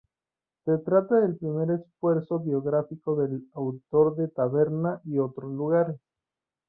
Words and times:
Se 0.65 0.79
trata 0.79 1.19
del 1.21 1.37
primer 1.37 1.69
esfuerzo 1.69 2.39
biográfico 2.39 3.15
del 3.15 3.47
autor 3.53 4.15
de 4.15 4.29
Taberna 4.29 4.99
y 5.05 5.19
otros 5.19 5.51
lugares. 5.51 5.99